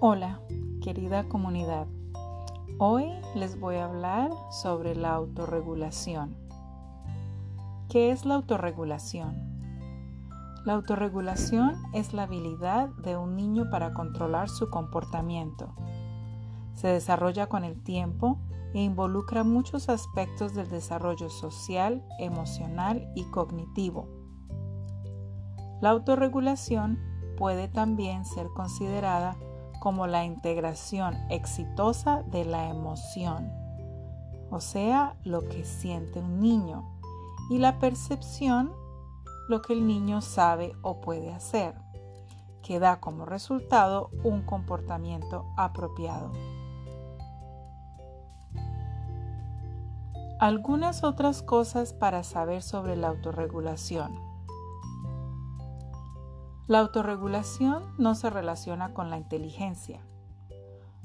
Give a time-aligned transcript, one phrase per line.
[0.00, 0.38] Hola,
[0.80, 1.88] querida comunidad.
[2.78, 6.36] Hoy les voy a hablar sobre la autorregulación.
[7.88, 9.34] ¿Qué es la autorregulación?
[10.64, 15.74] La autorregulación es la habilidad de un niño para controlar su comportamiento.
[16.74, 18.38] Se desarrolla con el tiempo
[18.74, 24.06] e involucra muchos aspectos del desarrollo social, emocional y cognitivo.
[25.80, 27.00] La autorregulación
[27.36, 29.36] puede también ser considerada
[29.80, 33.52] como la integración exitosa de la emoción,
[34.50, 36.88] o sea, lo que siente un niño,
[37.50, 38.72] y la percepción,
[39.48, 41.74] lo que el niño sabe o puede hacer,
[42.62, 46.32] que da como resultado un comportamiento apropiado.
[50.40, 54.27] Algunas otras cosas para saber sobre la autorregulación.
[56.68, 60.02] La autorregulación no se relaciona con la inteligencia.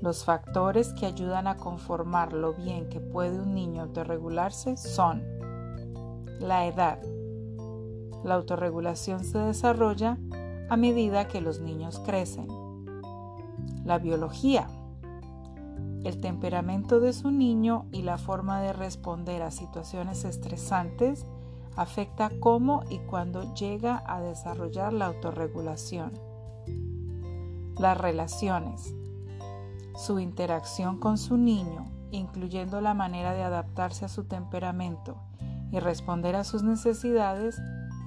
[0.00, 5.24] Los factores que ayudan a conformar lo bien que puede un niño autorregularse son
[6.38, 7.00] la edad.
[8.22, 10.16] La autorregulación se desarrolla
[10.70, 12.46] a medida que los niños crecen.
[13.84, 14.68] La biología.
[16.04, 21.26] El temperamento de su niño y la forma de responder a situaciones estresantes
[21.78, 26.12] afecta cómo y cuándo llega a desarrollar la autorregulación.
[27.78, 28.92] Las relaciones.
[29.96, 35.18] Su interacción con su niño, incluyendo la manera de adaptarse a su temperamento
[35.70, 37.60] y responder a sus necesidades,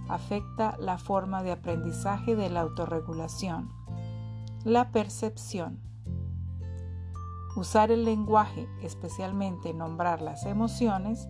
[0.10, 3.70] afecta la forma de aprendizaje de la autorregulación.
[4.66, 5.80] La percepción.
[7.56, 11.26] Usar el lenguaje, especialmente nombrar las emociones,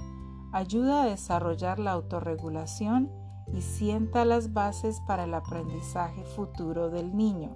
[0.51, 3.11] ayuda a desarrollar la autorregulación
[3.53, 7.55] y sienta las bases para el aprendizaje futuro del niño.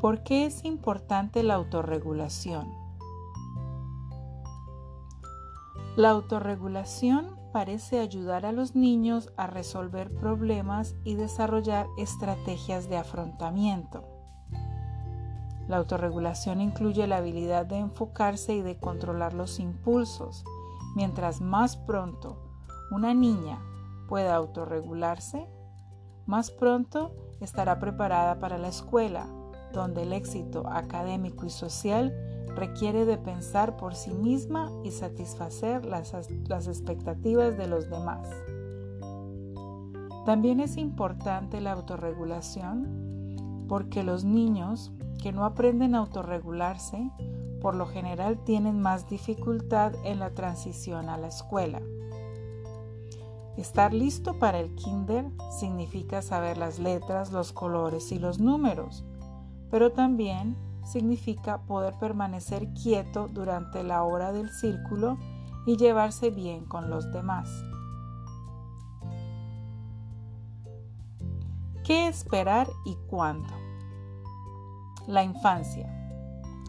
[0.00, 2.68] ¿Por qué es importante la autorregulación?
[5.96, 14.17] La autorregulación parece ayudar a los niños a resolver problemas y desarrollar estrategias de afrontamiento.
[15.68, 20.42] La autorregulación incluye la habilidad de enfocarse y de controlar los impulsos.
[20.96, 22.38] Mientras más pronto
[22.90, 23.60] una niña
[24.08, 25.46] pueda autorregularse,
[26.26, 29.26] más pronto estará preparada para la escuela,
[29.72, 32.14] donde el éxito académico y social
[32.54, 36.14] requiere de pensar por sí misma y satisfacer las,
[36.66, 38.28] expectativas de los demás.
[40.24, 47.10] También es importante la autorregulación porque los niños que no aprenden a autorregularse,
[47.60, 51.80] por lo general tienen más dificultad en la transición a la escuela.
[53.56, 55.26] Estar listo para el kinder
[55.58, 59.04] significa saber las letras, los colores y los números,
[59.70, 65.18] pero también significa poder permanecer quieto durante la hora del círculo
[65.66, 67.48] y llevarse bien con los demás.
[71.84, 73.67] ¿Qué esperar y cuándo?
[75.08, 75.88] La infancia.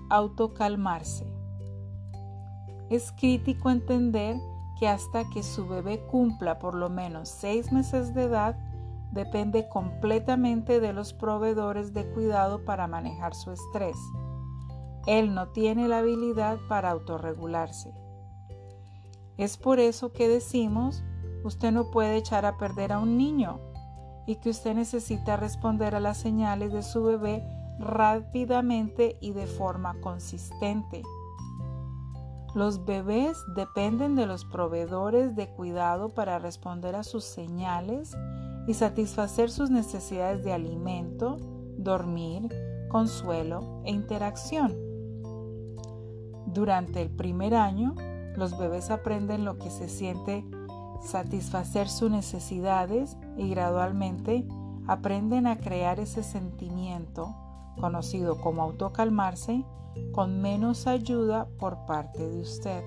[0.09, 1.27] Autocalmarse.
[2.89, 4.37] Es crítico entender
[4.79, 8.57] que hasta que su bebé cumpla por lo menos seis meses de edad,
[9.11, 13.97] depende completamente de los proveedores de cuidado para manejar su estrés.
[15.05, 17.93] Él no tiene la habilidad para autorregularse.
[19.35, 21.03] Es por eso que decimos,
[21.43, 23.59] usted no puede echar a perder a un niño
[24.25, 29.99] y que usted necesita responder a las señales de su bebé rápidamente y de forma
[30.01, 31.01] consistente.
[32.55, 38.17] Los bebés dependen de los proveedores de cuidado para responder a sus señales
[38.67, 41.37] y satisfacer sus necesidades de alimento,
[41.77, 42.49] dormir,
[42.89, 44.75] consuelo e interacción.
[46.47, 47.93] Durante el primer año,
[48.35, 50.43] los bebés aprenden lo que se siente
[51.01, 54.45] satisfacer sus necesidades y gradualmente
[54.87, 57.35] aprenden a crear ese sentimiento
[57.79, 59.65] conocido como autocalmarse,
[60.11, 62.83] con menos ayuda por parte de usted.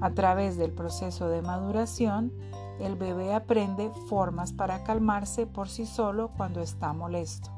[0.00, 2.32] A través del proceso de maduración,
[2.80, 7.50] el bebé aprende formas para calmarse por sí solo cuando está molesto.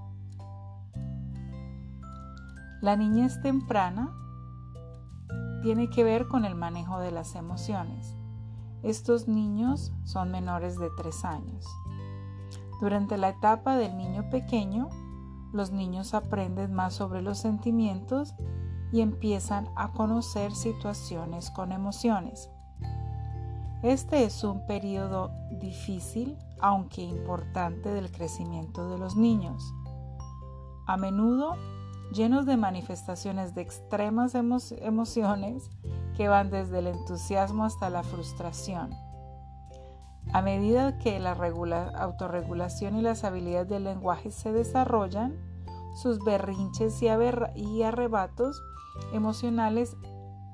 [2.80, 4.14] La niñez temprana
[5.62, 8.14] tiene que ver con el manejo de las emociones.
[8.84, 11.66] Estos niños son menores de 3 años.
[12.80, 14.88] Durante la etapa del niño pequeño,
[15.52, 18.34] los niños aprenden más sobre los sentimientos
[18.92, 22.50] y empiezan a conocer situaciones con emociones.
[23.82, 25.30] Este es un periodo
[25.60, 29.62] difícil, aunque importante, del crecimiento de los niños.
[30.86, 31.56] a menudo
[32.12, 35.70] llenos de manifestaciones de extremas emociones
[36.16, 38.94] que van desde el entusiasmo hasta la frustración.
[40.32, 45.36] A medida que la autorregulación y las habilidades del lenguaje se desarrollan,
[45.94, 48.62] sus berrinches y, arrebatos
[49.12, 49.96] emocionales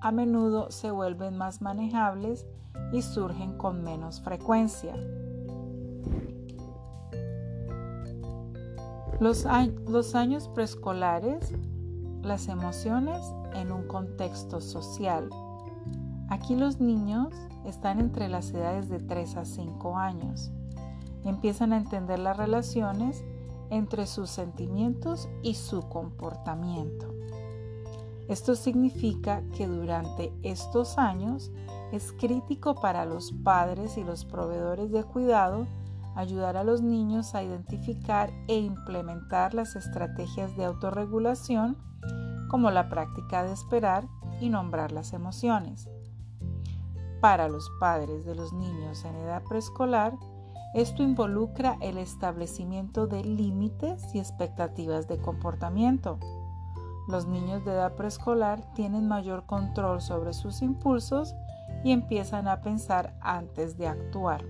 [0.00, 2.47] a menudo se vuelven más manejables
[2.93, 4.94] y surgen con menos frecuencia.
[9.21, 11.53] Los, años preescolares,
[12.23, 13.21] las emociones
[13.55, 15.31] en un contexto social.
[16.29, 17.32] Aquí los niños
[17.64, 20.52] están entre las edades de 3 a 5 años.
[21.25, 23.25] Empiezan a entender las relaciones
[23.70, 27.14] entre sus sentimientos y su comportamiento.
[28.28, 31.52] Esto significa que durante estos años
[31.93, 35.66] es crítico para los padres y los proveedores de cuidado
[36.14, 41.76] ayudar a los niños a identificar e implementar las estrategias de autorregulación
[42.49, 44.06] como la práctica de esperar
[44.40, 45.88] y nombrar las emociones.
[47.25, 50.12] Para los padres de los niños en edad preescolar,
[50.75, 56.19] esto involucra el establecimiento de límites y expectativas de comportamiento.
[57.09, 61.35] Los niños de edad preescolar tienen mayor control sobre sus impulsos
[61.82, 64.44] y empiezan a pensar antes de actuar.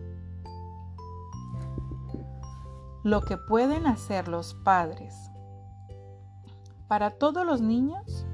[3.04, 5.30] Lo que pueden hacer los padres.
[6.88, 8.26] Para todos los niños,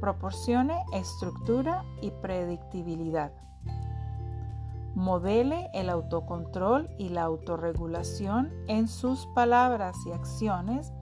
[0.00, 3.32] proporcione estructura y predictibilidad.
[4.94, 10.92] Modele el autocontrol y la autorregulación en sus palabras y acciones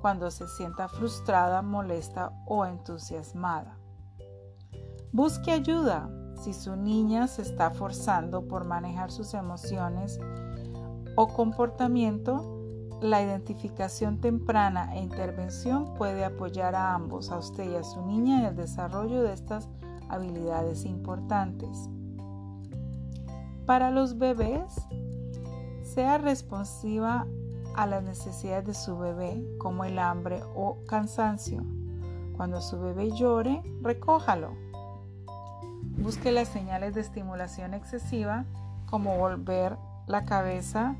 [0.00, 3.78] cuando se sienta frustrada, molesta o entusiasmada.
[5.12, 6.10] Busque ayuda
[6.42, 10.20] si su niña se está forzando por manejar sus emociones
[11.16, 12.58] o comportamiento
[13.00, 18.40] la identificación temprana e intervención puede apoyar a ambos, a usted y a su niña,
[18.40, 19.68] en el desarrollo de estas
[20.08, 21.88] habilidades importantes.
[23.68, 24.80] Para los bebés,
[25.82, 27.26] sea responsiva
[27.74, 31.62] a las necesidades de su bebé, como el hambre o cansancio.
[32.34, 34.54] Cuando su bebé llore, recójalo.
[35.98, 38.46] Busque las señales de estimulación excesiva,
[38.86, 39.76] como volver
[40.06, 40.96] la cabeza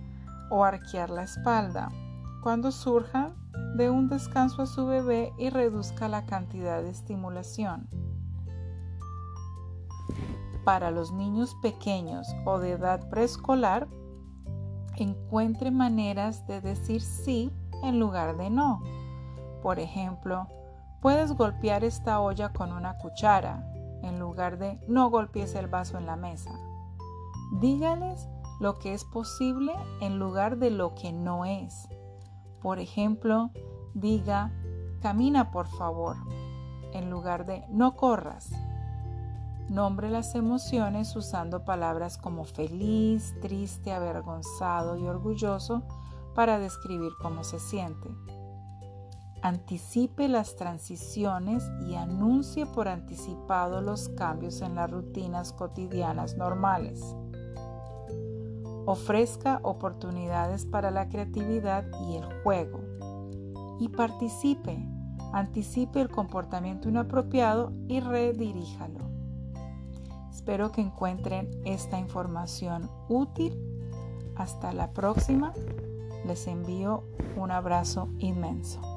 [0.50, 1.88] o arquear la espalda.
[2.42, 3.32] Cuando surja,
[3.76, 7.88] dé un descanso a su bebé y reduzca la cantidad de estimulación.
[10.64, 13.88] Para los niños pequeños o de edad preescolar,
[14.96, 17.52] encuentre maneras de decir sí
[17.82, 18.82] en lugar de no.
[19.62, 20.46] Por ejemplo,
[21.00, 23.64] puedes golpear esta olla con una cuchara
[24.02, 26.52] en lugar de no golpees el vaso en la mesa.
[27.60, 28.28] Dígales
[28.60, 31.88] lo que es posible en lugar de lo que no es.
[32.60, 33.50] Por ejemplo,
[33.94, 34.52] diga,
[35.00, 36.16] camina por favor,
[36.92, 38.50] en lugar de no corras.
[39.68, 45.82] Nombre las emociones usando palabras como feliz, triste, avergonzado y orgulloso
[46.34, 48.08] para describir cómo se siente.
[49.42, 57.14] Anticipe las transiciones y anuncie por anticipado los cambios en las rutinas cotidianas normales
[58.88, 62.80] ofrezca oportunidades para la creatividad y el juego.
[63.78, 64.78] Y participe,
[65.34, 69.17] anticipe el comportamiento inapropiado y rediríjalo.
[70.38, 73.60] Espero que encuentren esta información útil.
[74.36, 75.52] Hasta la próxima.
[76.24, 77.02] Les envío
[77.36, 78.87] un abrazo inmenso.